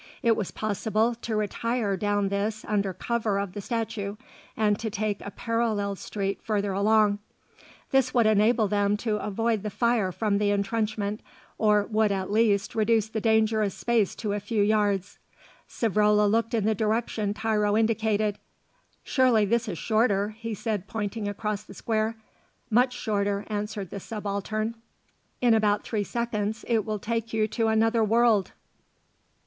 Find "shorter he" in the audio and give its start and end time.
19.77-20.55